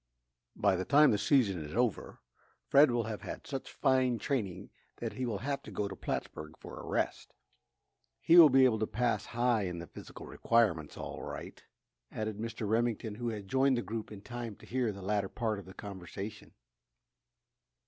"By 0.55 0.75
the 0.77 0.83
time 0.83 1.11
the 1.11 1.19
season 1.19 1.63
is 1.63 1.75
over, 1.75 2.21
Fred 2.65 2.89
will 2.89 3.03
have 3.03 3.21
had 3.21 3.45
such 3.45 3.71
fine 3.71 4.17
training 4.17 4.71
that 4.97 5.13
he 5.13 5.27
will 5.27 5.37
have 5.45 5.61
to 5.61 5.71
go 5.71 5.87
to 5.87 5.95
Plattsburg 5.95 6.57
for 6.57 6.79
a 6.79 6.87
rest. 6.87 7.35
He 8.19 8.35
will 8.35 8.49
be 8.49 8.65
able 8.65 8.79
to 8.79 8.87
pass 8.87 9.27
high 9.27 9.65
in 9.67 9.77
the 9.77 9.85
physical 9.85 10.25
requirements, 10.25 10.97
all 10.97 11.21
right," 11.21 11.61
added 12.11 12.39
Mr. 12.39 12.67
Remington, 12.67 13.13
who 13.13 13.29
had 13.29 13.47
joined 13.47 13.77
the 13.77 13.83
group 13.83 14.11
in 14.11 14.23
time 14.23 14.55
to 14.55 14.65
hear 14.65 14.91
the 14.91 15.03
latter 15.03 15.29
part 15.29 15.59
of 15.59 15.65
the 15.65 15.73
conversation. 15.75 16.55